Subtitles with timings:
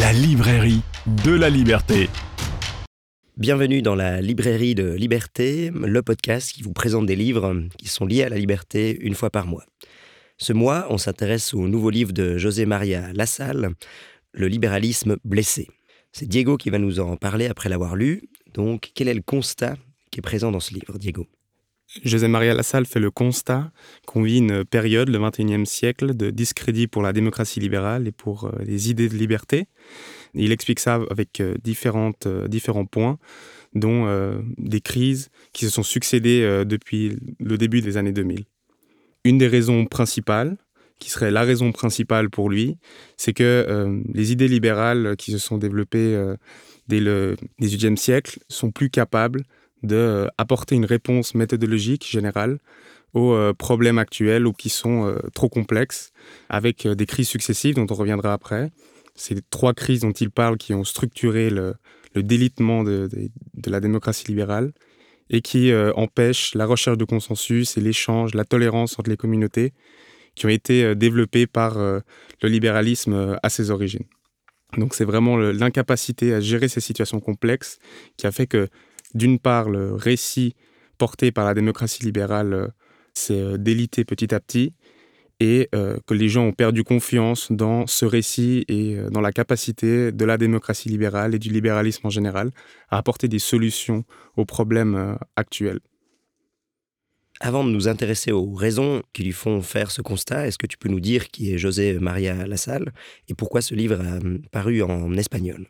[0.00, 0.80] la librairie
[1.26, 2.08] de la liberté.
[3.36, 8.06] Bienvenue dans la librairie de Liberté, le podcast qui vous présente des livres qui sont
[8.06, 9.66] liés à la liberté une fois par mois.
[10.38, 13.74] Ce mois, on s'intéresse au nouveau livre de José Maria Lassalle,
[14.32, 15.68] Le libéralisme blessé.
[16.12, 18.22] C'est Diego qui va nous en parler après l'avoir lu.
[18.54, 19.76] Donc, quel est le constat
[20.10, 21.26] qui est présent dans ce livre, Diego?
[22.04, 23.72] José Maria Lassalle fait le constat
[24.06, 28.44] qu'on vit une période, le XXIe siècle, de discrédit pour la démocratie libérale et pour
[28.44, 29.66] euh, les idées de liberté.
[30.34, 33.18] Il explique ça avec euh, différentes, euh, différents points,
[33.74, 34.08] dont
[34.58, 38.42] des crises qui se sont succédées depuis le début des années 2000.
[39.22, 40.56] Une des raisons principales,
[40.98, 42.78] qui serait la raison principale pour lui,
[43.16, 46.20] c'est que les idées libérales qui se sont développées
[46.88, 49.44] dès le XVIIIe siècle sont plus capables
[49.82, 52.58] d'apporter une réponse méthodologique générale
[53.14, 56.12] aux euh, problèmes actuels ou qui sont euh, trop complexes,
[56.48, 58.70] avec euh, des crises successives dont on reviendra après.
[59.30, 61.74] Les trois crises dont il parle qui ont structuré le,
[62.14, 63.08] délitement de,
[63.66, 64.72] la démocratie libérale
[65.28, 69.74] et qui empêchent la recherche de consensus et l'échange, la tolérance entre les communautés
[70.34, 74.06] qui ont été développées par le libéralisme à ses origines.
[74.78, 77.78] Donc c'est vraiment l'incapacité à gérer ces situations complexes
[78.16, 78.68] qui a fait que
[79.14, 80.54] d'une part, le récit
[81.00, 82.68] porté par la démocratie libérale euh,
[83.14, 84.74] s'est euh, délité petit à petit
[85.42, 90.12] et euh, que les gens ont perdu confiance dans ce récit et dans la capacité
[90.12, 92.50] de la démocratie libérale et du libéralisme en général
[92.90, 94.04] à apporter des solutions
[94.36, 95.80] aux problèmes actuels.
[97.40, 100.76] Avant de nous intéresser aux raisons qui lui font faire ce constat, est-ce que tu
[100.76, 102.92] peux nous dire qui est José Maria Lassalle
[103.28, 104.18] et pourquoi ce livre a
[104.50, 105.66] paru en espagnol?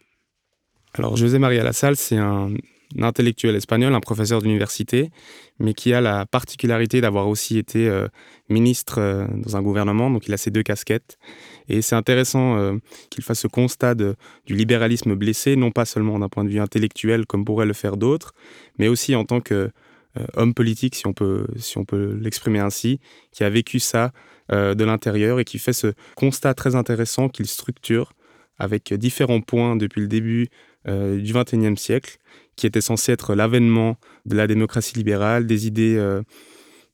[0.94, 2.52] Alors José Maria Lassalle, c'est un
[2.98, 5.10] intellectuel espagnol, un professeur d'université,
[5.58, 8.08] mais qui a la particularité d'avoir aussi été euh,
[8.48, 11.18] ministre euh, dans un gouvernement, donc il a ces deux casquettes.
[11.68, 12.76] Et c'est intéressant euh,
[13.10, 14.14] qu'il fasse ce constat du
[14.48, 18.32] libéralisme blessé, non pas seulement d'un point de vue intellectuel comme pourraient le faire d'autres,
[18.78, 19.70] mais aussi en tant que
[20.34, 22.98] homme politique, si on peut, si on peut l'exprimer ainsi,
[23.30, 24.10] qui a vécu ça
[24.50, 28.12] de l'intérieur et qui fait ce constat très intéressant qu'il structure
[28.58, 30.48] avec différents points depuis le début
[30.84, 32.18] du XXIe siècle
[32.60, 36.20] qui était censé être l'avènement de la démocratie libérale, des idées euh,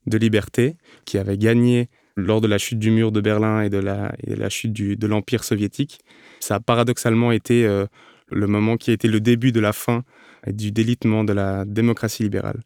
[0.07, 3.79] de liberté, qui avait gagné lors de la chute du mur de Berlin et de
[3.79, 5.99] la, la chute de l'Empire soviétique.
[6.39, 7.85] Ça a paradoxalement été euh,
[8.31, 10.05] le moment qui a été le début de la fin
[10.47, 12.61] et du délitement de la démocratie libérale.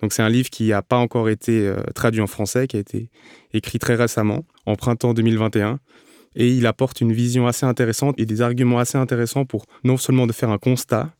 [0.00, 2.80] Donc c'est un livre qui n'a pas encore été euh, traduit en français, qui a
[2.80, 3.10] été
[3.52, 5.78] écrit très récemment, en printemps 2021.
[6.36, 10.26] Et il apporte une vision assez intéressante et des arguments assez intéressants pour non seulement
[10.26, 11.12] de faire un constat,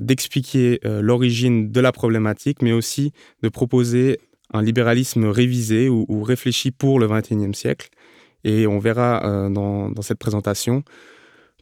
[0.00, 4.18] d'expliquer euh, l'origine de la problématique, mais aussi de proposer
[4.52, 7.88] un libéralisme révisé ou, réfléchi pour le XXIe siècle.
[8.44, 10.82] Et on verra euh, dans, cette présentation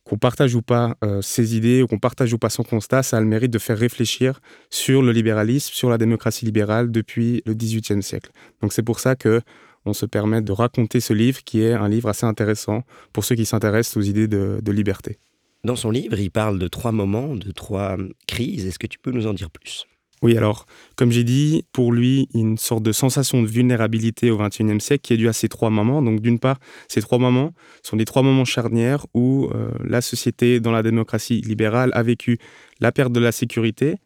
[0.03, 3.21] qu'on partage ou pas ses idées ou qu'on partage ou pas son constat, ça a
[3.21, 8.03] le mérite de faire réfléchir sur le libéralisme, sur la démocratie libérale depuis le XVIIIe
[8.03, 8.33] siècle.
[8.61, 9.41] Donc c'est pour ça que
[9.85, 13.37] on se permet de raconter ce livre qui est un livre assez intéressant pour ceux
[13.37, 15.19] qui s'intéressent aux idées de liberté.
[15.63, 18.67] Dans son livre, il parle de trois moments, de trois crises.
[18.67, 19.87] Est-ce que tu peux nous en dire plus?
[20.23, 20.67] Oui, alors,
[20.97, 25.15] comme j'ai dit, pour lui, une sorte de sensation de vulnérabilité au XXIe siècle qui
[25.15, 26.03] est due à ces trois moments.
[26.03, 30.61] Donc, d'une part, ces trois moments sont des trois moments charnières où euh, la société,
[30.61, 32.39] dans la démocratie libérale, a vécu
[32.81, 33.97] la perte de la sécurité,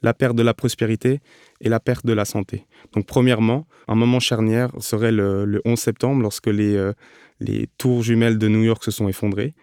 [0.00, 1.20] la perte de la prospérité
[1.60, 2.66] et la perte de la santé.
[2.94, 6.92] Donc, premièrement, un moment charnière serait le, 11 septembre, lorsque euh,
[7.40, 9.54] les tours jumelles de New York se sont effondrées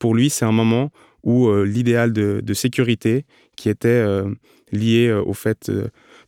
[0.00, 0.90] pour lui, c'est un moment
[1.22, 4.28] où euh, l'idéal de, sécurité qui était euh,
[4.72, 5.70] lié euh, au fait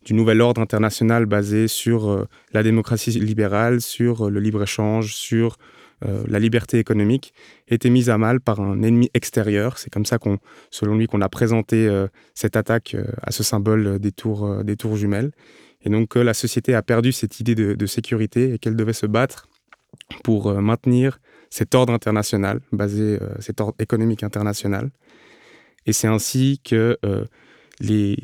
[0.05, 5.57] du nouvel ordre international basé sur la démocratie libérale, sur le libre-échange, sur
[6.27, 7.33] la liberté économique,
[7.69, 9.77] était mise à mal par un ennemi extérieur.
[9.77, 10.37] C'est comme ça qu'on,
[10.69, 11.89] selon lui, qu'on a présenté
[12.33, 15.31] cette attaque à ce symbole des tours, des tours jumelles.
[15.85, 19.47] Et donc la société a perdu cette idée de sécurité et qu'elle devait se battre
[20.25, 21.19] pour maintenir
[21.53, 24.89] cet ordre international, basé, euh, cet ordre économique international.
[25.85, 27.25] Et c'est ainsi que euh,
[27.79, 28.17] les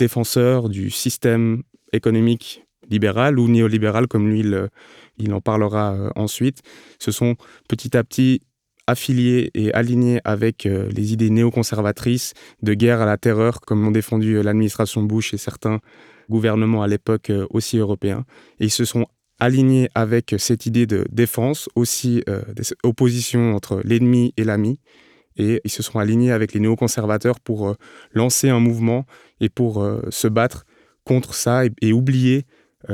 [0.00, 1.62] défenseurs du système
[1.92, 4.42] économique libéral ou néolibéral, comme lui
[5.18, 6.62] il, en parlera euh, ensuite,
[6.98, 7.36] se sont
[7.68, 8.40] petit à petit
[8.88, 14.42] affiliés et alignés avec les idées néoconservatrices de guerre à la terreur, comme l'ont défendu
[14.42, 15.78] l'administration Bush et certains
[16.28, 18.24] gouvernements à l'époque aussi européens.
[18.58, 19.06] Et ils se sont
[19.42, 24.78] aligné avec cette idée de défense, aussi euh, des oppositions entre l'ennemi et l'ami.
[25.36, 27.74] Et ils se sont alignés avec les néoconservateurs pour euh,
[28.12, 29.04] lancer un mouvement
[29.40, 30.64] et pour euh, se battre
[31.02, 32.44] contre ça et, oublier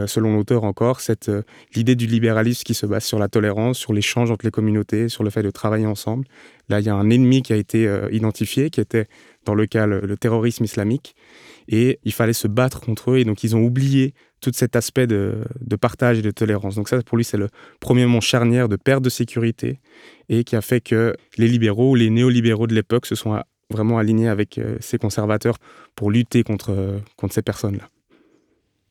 [0.06, 1.31] selon l'auteur encore, cette
[1.75, 5.25] l'idée du libéralisme qui se base sur la tolérance, sur l'échange entre les communautés, sur
[5.25, 6.26] le fait de travailler ensemble.
[6.69, 9.06] Là, il y a un ennemi qui a été identifié, qui était
[9.49, 11.14] dans le cas le, terrorisme islamique,
[11.69, 15.06] et il fallait se battre contre eux, et donc ils ont oublié tout cet aspect
[15.06, 15.43] de,
[15.81, 16.75] partage et de tolérance.
[16.75, 17.49] Donc ça, pour lui, c'est le
[17.81, 19.81] premier moment charnière de perte de sécurité,
[20.29, 24.29] et qui a fait que les libéraux, les néolibéraux de l'époque se sont vraiment alignés
[24.29, 25.56] avec ces conservateurs
[25.94, 27.88] pour lutter contre, contre ces personnes-là.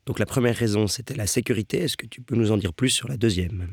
[0.07, 1.79] Donc la première raison, c'était la sécurité.
[1.79, 3.67] Est-ce que tu peux nous en dire plus sur la deuxième?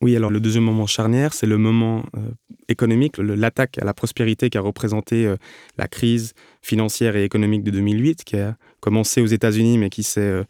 [0.00, 2.30] Oui, alors le deuxième moment charnière, c'est le moment euh,
[2.66, 5.36] économique, l'attaque à la prospérité qui a représenté euh,
[5.78, 10.20] la crise financière et économique de 2008, qui a commencé aux États-Unis, mais qui s'est
[10.20, 10.42] euh,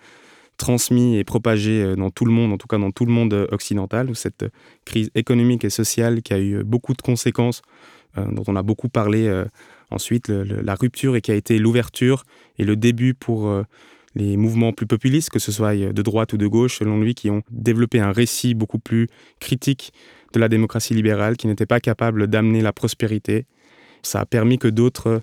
[0.56, 4.08] transmis et propagé dans tout le monde, en tout cas dans tout le monde occidental,
[4.08, 4.46] où cette
[4.86, 7.62] crise économique et sociale qui a eu beaucoup de conséquences,
[8.16, 9.44] dont on a beaucoup parlé
[9.90, 12.24] ensuite, la rupture et qui a été l'ouverture
[12.58, 13.64] et le début pour
[14.14, 17.30] les mouvements plus populistes, que ce soit de droite ou de gauche, selon lui, qui
[17.30, 19.08] ont développé un récit beaucoup plus
[19.40, 19.92] critique
[20.32, 23.46] de la démocratie libérale, qui n'était pas capable d'amener la prospérité.
[24.02, 25.22] Ça a permis que d'autres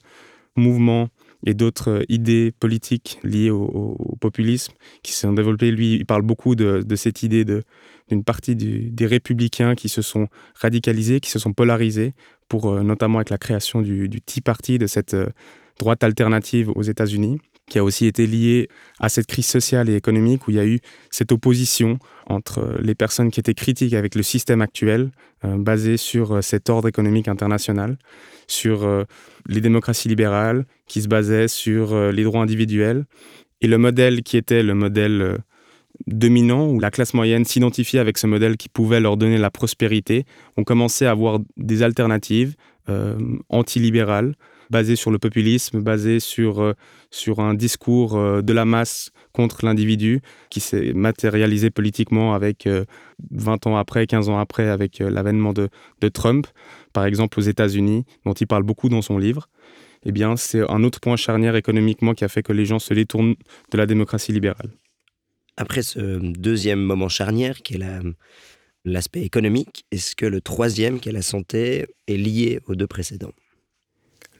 [0.55, 1.09] mouvements
[1.45, 5.71] et d'autres idées politiques liées au, populisme qui se sont développées.
[5.71, 11.19] Lui, il parle beaucoup de, cette idée d'une partie des républicains qui se sont radicalisés,
[11.19, 12.13] qui se sont polarisés,
[12.49, 15.27] pour, euh, notamment avec la création du, Tea Party, de cette euh,
[15.77, 17.39] droite alternative aux États-Unis
[17.69, 18.67] qui a aussi été lié
[18.99, 20.79] à cette crise sociale et économique où il y a eu
[21.11, 25.11] cette opposition entre les personnes qui étaient critiques avec le système actuel,
[25.45, 27.97] euh, basé sur euh, cet ordre économique international,
[28.47, 29.03] sur euh,
[29.47, 33.05] les démocraties libérales, qui se basaient sur les droits individuels,
[33.61, 35.37] et le modèle qui était le modèle
[36.07, 40.25] dominant, où la classe moyenne s'identifiait avec ce modèle qui pouvait leur donner la prospérité,
[40.57, 42.55] on commençait à avoir des alternatives
[43.49, 44.33] antilibérales,
[44.69, 46.73] basé sur le populisme, basé sur, euh,
[47.11, 52.67] sur un discours euh, de la masse contre l'individu qui s'est matérialisé politiquement avec
[53.31, 55.69] 20 euh, ans après, 15 ans après, avec l'avènement de,
[56.01, 56.47] de Trump,
[56.93, 59.49] par exemple aux États-Unis, dont il parle beaucoup dans son livre.
[60.05, 62.93] Eh bien, c'est un autre point charnière économiquement qui a fait que les gens se
[62.93, 63.35] détournent
[63.71, 64.69] de la démocratie libérale.
[65.57, 67.81] Après ce deuxième moment charnière, qui est
[68.85, 73.33] l'aspect économique, est-ce que le troisième, qui est la santé, est lié aux deux précédents?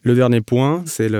[0.03, 1.11] Le dernier point, c'est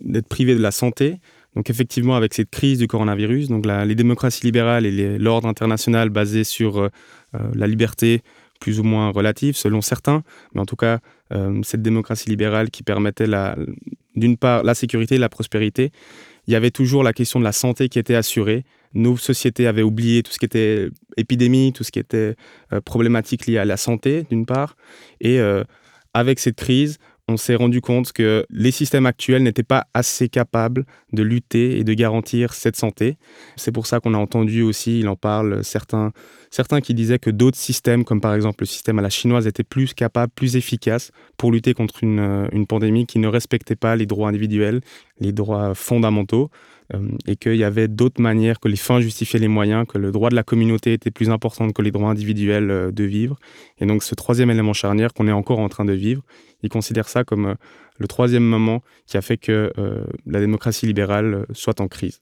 [0.00, 1.18] d'être privé de la santé.
[1.54, 6.44] Donc effectivement, avec cette crise du coronavirus, donc les démocraties libérales et l'ordre international basé
[6.44, 6.88] sur euh,
[7.34, 8.22] euh, la liberté
[8.60, 10.22] plus ou moins relative selon certains,
[10.54, 11.00] mais en tout cas,
[11.32, 13.26] euh, cette démocratie libérale qui permettait
[14.14, 15.90] d'une part la sécurité et la prospérité,
[16.46, 18.64] il y avait toujours la question de la santé qui était assurée.
[18.94, 22.36] Nos sociétés avaient oublié tout ce qui était épidémie, tout ce qui était
[22.84, 24.76] problématique liée à la santé, d'une part,
[25.20, 25.40] et
[26.14, 26.98] avec cette crise,
[27.32, 31.84] on s'est rendu compte que les systèmes actuels n'étaient pas assez capables de lutter et
[31.84, 33.16] de garantir cette santé.
[33.56, 36.12] C'est pour ça qu'on a entendu aussi, il en parle, certains,
[36.82, 39.94] qui disaient que d'autres systèmes, comme par exemple le système à la chinoise, étaient plus
[39.94, 44.80] capables, plus efficaces pour lutter contre une pandémie qui ne respectait pas les droits individuels,
[45.18, 46.50] les droits fondamentaux.
[46.94, 50.10] Euh, et qu'il y avait d'autres manières, que les fins justifiaient les moyens, que le
[50.10, 53.36] droit de la communauté était plus important que les droits individuels euh, de vivre.
[53.78, 56.22] Et donc ce troisième élément charnière qu'on est encore en train de vivre,
[56.62, 57.54] il considère ça comme euh,
[57.98, 59.70] le troisième moment qui a fait que
[60.26, 62.20] la démocratie libérale soit en crise.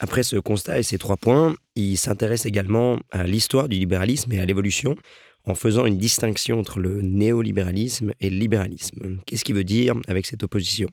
[0.00, 4.40] Après ce constat et ces trois points, il s'intéresse également à l'histoire du libéralisme et
[4.40, 4.96] à l'évolution
[5.44, 9.18] en faisant une distinction entre le néolibéralisme et le libéralisme.
[9.26, 10.88] Qu'est-ce qu'il veut dire avec cette opposition?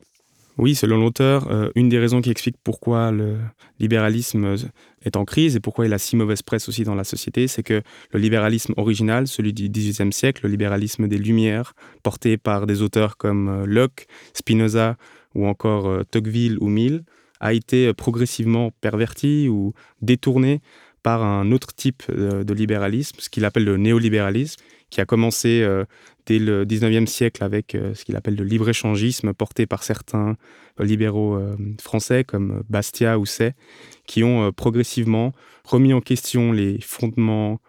[0.57, 3.37] Oui, selon l'auteur, euh, une des raisons qui explique pourquoi le
[3.79, 4.55] libéralisme
[5.03, 7.63] est en crise et pourquoi il a si mauvaise presse aussi dans la société, c'est
[7.63, 7.81] que
[8.11, 13.17] le libéralisme original, celui du XVIIIe siècle, le libéralisme des Lumières, porté par des auteurs
[13.17, 14.95] comme euh, Locke, Spinoza
[15.33, 17.03] ou encore euh, Tocqueville ou Mill,
[17.41, 20.61] a été progressivement perverti ou détourné
[21.03, 25.85] par un autre type de libéralisme, ce qu'il appelle le néolibéralisme, qui a commencé euh,
[26.25, 30.35] dès le 19e siècle avec euh, ce qu'il appelle le libre-échangisme porté par certains
[30.79, 31.39] euh, libéraux
[31.81, 33.53] français comme Bastia ou Say,
[34.05, 37.59] qui ont progressivement remis en question les fondements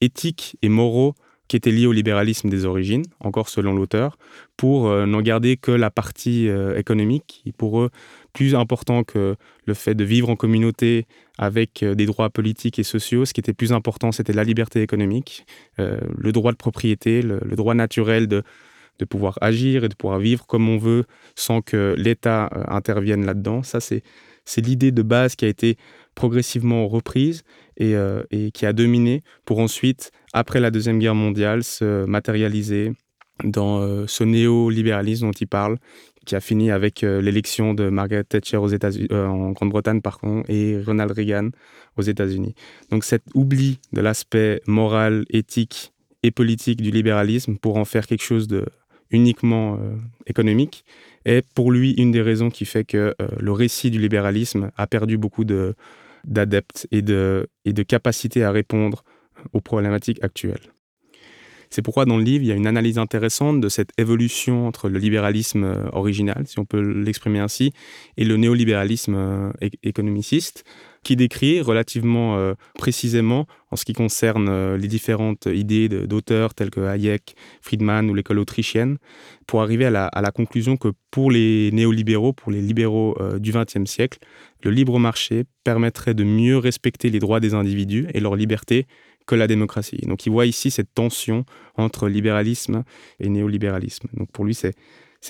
[0.00, 1.14] éthiques et moraux
[1.48, 4.18] qui étaient liés au libéralisme des origines, encore selon l'auteur,
[4.56, 7.90] pour n'en garder que la partie économique, qui pour eux
[8.32, 11.06] plus important que le fait de vivre en communauté
[11.38, 13.24] avec euh, des droits politiques et sociaux.
[13.24, 15.46] Ce qui était plus important, c'était la liberté économique,
[15.78, 18.42] euh, le droit de propriété, le, droit naturel de,
[19.08, 23.62] pouvoir agir et de pouvoir vivre comme on veut sans que l'État euh, intervienne là-dedans.
[23.62, 24.02] Ça, c'est,
[24.58, 25.76] l'idée de base qui a été
[26.14, 27.42] progressivement reprise
[27.78, 27.94] et,
[28.52, 32.92] qui a dominé pour ensuite, après la Deuxième Guerre mondiale, se matérialiser
[33.44, 35.78] dans ce néolibéralisme dont il parle,
[36.26, 41.10] qui a fini avec l'élection de Margaret Thatcher États-Unis, en Grande-Bretagne par contre, et Ronald
[41.12, 41.50] Reagan
[41.96, 42.54] aux États-Unis.
[42.90, 48.22] Donc cet oubli de l'aspect moral, éthique et politique du libéralisme pour en faire quelque
[48.22, 48.66] chose de
[49.10, 49.96] uniquement euh,
[50.26, 50.84] économique
[51.24, 54.86] est pour lui une des raisons qui fait que euh, le récit du libéralisme a
[54.86, 55.44] perdu beaucoup
[56.24, 59.04] d'adeptes et de, et de capacité à répondre
[59.52, 60.72] aux problématiques actuelles.
[61.72, 64.88] C'est pourquoi dans le livre, il y a une analyse intéressante de cette évolution entre
[64.88, 67.72] le libéralisme euh, original, si on peut l'exprimer ainsi,
[68.16, 69.52] et le néolibéralisme euh,
[69.84, 70.64] économiciste,
[71.04, 76.80] qui décrit relativement euh, précisément, en ce qui concerne les différentes idées d'auteurs tels que
[76.80, 78.98] Hayek, Friedman ou l'école autrichienne,
[79.46, 84.18] pour arriver à la, conclusion que pour les néolibéraux, pour les libéraux du XXe siècle,
[84.64, 88.88] le libre marché permettrait de mieux respecter les droits des individus et leur liberté
[89.30, 89.98] que la démocratie.
[90.08, 91.44] Donc il voit ici cette tension
[91.76, 92.82] entre libéralisme
[93.20, 94.08] et néolibéralisme.
[94.14, 94.74] Donc pour lui, c'est,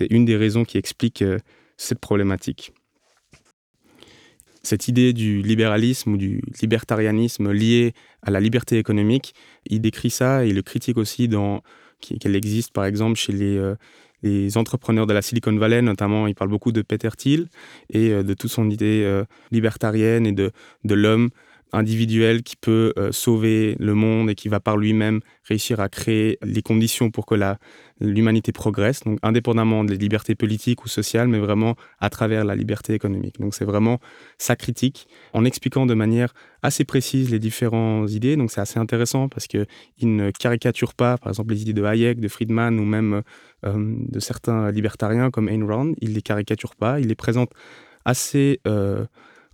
[0.08, 1.38] une des raisons qui explique euh,
[1.76, 2.72] cette problématique.
[4.62, 7.92] Cette idée du libéralisme ou du libertarianisme lié
[8.22, 9.34] à la liberté économique,
[9.66, 11.62] il décrit ça et il le critique aussi dans
[12.00, 13.74] qu'elle existe par exemple chez les, euh,
[14.22, 17.48] les entrepreneurs de la Silicon Valley, notamment, il parle beaucoup de Peter Thiel
[17.90, 20.52] et euh, de toute son idée libertarienne et de,
[20.84, 21.28] de l'homme
[21.72, 26.38] individuel qui peut euh, sauver le monde et qui va par lui-même réussir à créer
[26.42, 27.34] les conditions pour que
[28.00, 32.94] l'humanité progresse, donc indépendamment des libertés politiques ou sociales, mais vraiment à travers la liberté
[32.94, 33.40] économique.
[33.40, 33.98] Donc c'est vraiment
[34.38, 38.36] sa critique en expliquant de manière assez précise les différentes idées.
[38.36, 39.66] Donc c'est assez intéressant parce qu'il
[40.02, 43.22] ne caricature pas, par exemple, les idées de Hayek, de Friedman ou même
[43.64, 45.92] euh, de certains libertariens comme Ayn Rand.
[46.00, 47.50] Il les caricature pas, il les présente
[48.04, 49.04] assez euh,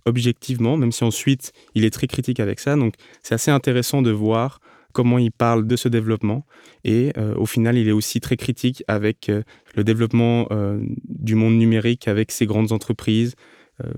[0.07, 2.75] objectivement, même si ensuite il est très critique avec ça.
[2.75, 4.59] Donc c'est assez intéressant de voir
[4.93, 6.43] comment il parle de ce développement.
[6.83, 9.43] Et euh, au final, il est aussi très critique avec euh,
[9.75, 13.35] le développement euh, du monde numérique, avec ces grandes entreprises,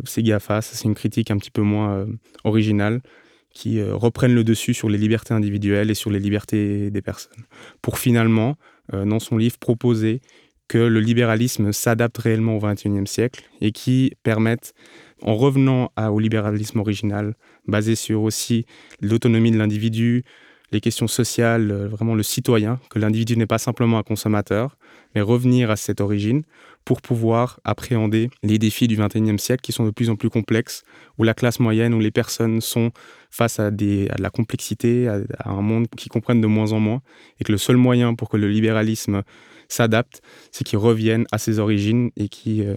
[0.03, 0.61] ces GAFA.
[0.61, 2.05] c'est une critique un petit peu moins
[2.43, 2.99] originale
[3.49, 7.45] qui reprennent le dessus sur les libertés individuelles et sur les libertés des personnes.
[7.81, 8.57] Pour finalement,
[8.91, 10.19] dans son livre, proposer
[10.67, 14.73] que le libéralisme s'adapte réellement au XXIe siècle et qui permette
[15.21, 17.35] en revenant au libéralisme original,
[17.67, 18.65] basé sur aussi
[19.01, 20.23] l'autonomie de l'individu,
[20.71, 24.77] les questions sociales, euh, vraiment le citoyen, que l'individu n'est pas simplement un consommateur,
[25.15, 26.43] mais revenir à cette origine
[26.85, 30.83] pour pouvoir appréhender les défis du XXIe siècle qui sont de plus en plus complexes,
[31.17, 32.91] où la classe moyenne, où les personnes sont
[33.31, 37.01] face à, de la complexité, à, un monde qui comprennent de moins en moins,
[37.39, 39.23] et que le seul moyen pour que le libéralisme
[39.67, 40.21] s'adapte,
[40.51, 42.75] c'est qu'ils reviennent à ses origines et qui euh,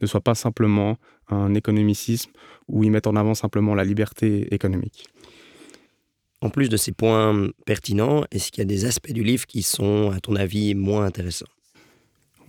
[0.00, 0.96] ne soit pas simplement
[1.30, 2.30] un économicisme
[2.68, 5.06] où ils mettent en avant simplement la liberté économique.
[6.42, 9.62] En plus de ces points pertinents, est-ce qu'il y a des aspects du livre qui
[9.62, 11.46] sont, à ton avis, moins intéressants?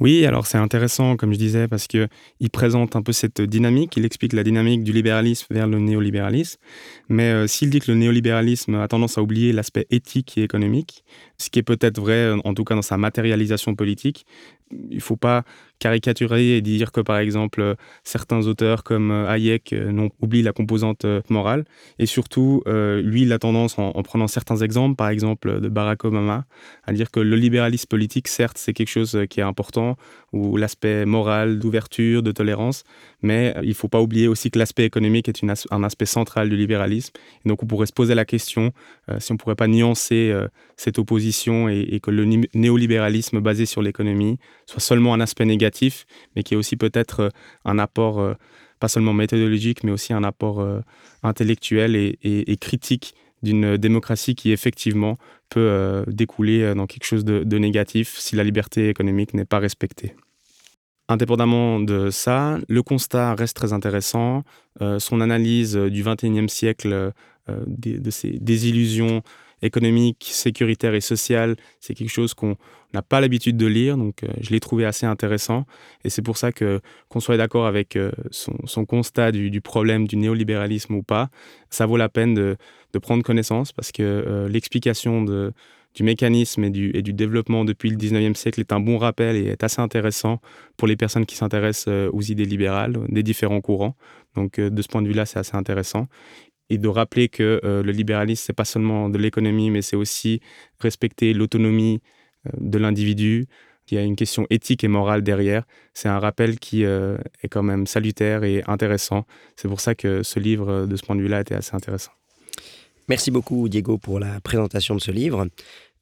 [0.01, 2.09] Oui, alors c'est intéressant, comme je disais, parce qu'il
[2.51, 6.59] présente un peu cette dynamique, il explique la dynamique du libéralisme vers le néolibéralisme.
[7.07, 11.03] Mais euh, s'il dit que le néolibéralisme a tendance à oublier l'aspect éthique et économique,
[11.37, 14.25] ce qui est peut-être vrai, en tout cas dans sa matérialisation politique,
[14.89, 15.43] il faut pas
[15.81, 20.53] caricaturer et dire que par exemple certains auteurs comme euh, Hayek euh, n'ont oublié la
[20.53, 21.65] composante euh, morale.
[21.97, 26.45] Et surtout lui il a tendance en, prenant certains exemples par exemple de Barack Obama
[26.85, 29.97] à dire que le libéralisme politique certes c'est quelque chose qui est important
[30.33, 32.83] ou l'aspect moral d'ouverture de tolérance.
[33.21, 36.55] Mais il ne faut pas oublier aussi que l'aspect économique est un aspect central du
[36.55, 37.13] libéralisme.
[37.45, 38.71] Et donc on pourrait se poser la question
[39.19, 40.33] si on ne pourrait pas nuancer
[40.77, 46.43] cette opposition et, que le néolibéralisme basé sur l'économie soit seulement un aspect négatif, mais
[46.43, 47.29] qui est aussi peut-être euh,
[47.65, 48.33] un apport, euh,
[48.79, 50.79] pas seulement méthodologique, mais aussi un apport euh,
[51.23, 55.17] intellectuel et, critique d'une démocratie qui effectivement
[55.49, 60.15] peut découler dans quelque chose de, négatif si la liberté économique n'est pas respectée.
[61.09, 64.43] Indépendamment de ça, le constat reste très intéressant.
[64.99, 67.11] son analyse du XXIe siècle,
[67.47, 69.21] de ces désillusions
[69.61, 72.57] économique, sécuritaire et social, c'est quelque chose qu'on
[72.93, 75.65] n'a pas l'habitude de lire, donc euh, je l'ai trouvé assez intéressant.
[76.03, 80.17] Et c'est pour ça que qu'on soit d'accord avec euh, son, constat du, problème du
[80.17, 81.29] néolibéralisme ou pas,
[81.69, 82.57] ça vaut la peine de,
[83.01, 87.95] prendre connaissance parce que euh, l'explication du mécanisme et du, et du, développement depuis le
[87.95, 90.41] 19e siècle est un bon rappel et est assez intéressant
[90.75, 93.95] pour les personnes qui s'intéressent aux idées libérales des différents courants.
[94.35, 96.07] Donc de ce point de vue-là, c'est assez intéressant
[96.71, 100.39] et de rappeler que euh, le libéralisme, c'est pas seulement de l'économie, mais c'est aussi
[100.79, 101.99] respecter l'autonomie
[102.47, 103.47] euh, de l'individu.
[103.89, 105.65] Il y a une question éthique et morale derrière.
[105.93, 109.25] C'est un rappel qui euh, est quand même salutaire et intéressant.
[109.57, 112.11] C'est pour ça que ce livre, de ce point de vue-là, était assez intéressant.
[113.09, 115.47] Merci beaucoup, Diego, pour la présentation de ce livre.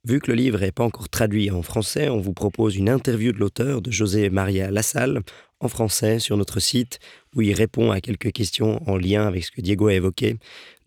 [0.06, 3.32] Vu que le livre n'est pas encore traduit en français, on vous propose une interview
[3.32, 5.22] de l'auteur, de José Maria Lassalle,
[5.60, 7.00] en français sur notre site,
[7.36, 10.38] où il répond à quelques questions en lien avec ce que Diego a évoqué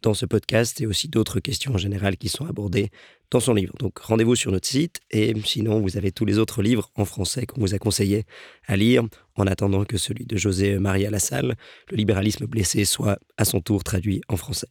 [0.03, 2.91] dans ce podcast et aussi d'autres questions en général qui sont abordées
[3.31, 3.75] dans son livre.
[3.79, 7.47] Donc rendez-vous sur notre site et sinon vous avez tous les autres livres en français
[7.47, 8.25] qu'on vous a conseillé
[8.67, 9.05] à lire
[9.37, 11.57] en attendant que celui de José Maria Lassalle,
[11.91, 14.69] Le libéralisme blessé, soit à son tour traduit en français.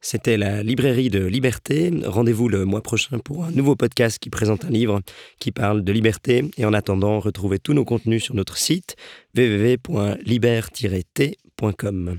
[0.00, 1.90] C'était la librairie de liberté.
[2.04, 5.00] Rendez-vous le mois prochain pour un nouveau podcast qui présente un livre
[5.40, 6.48] qui parle de liberté.
[6.56, 8.94] Et en attendant, retrouvez tous nos contenus sur notre site
[9.36, 12.18] www.liber-t.com.